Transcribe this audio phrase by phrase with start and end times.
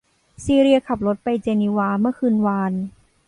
[0.43, 2.73] ซีเลียขับรถไปเจนีวาเมื่อคืนวาน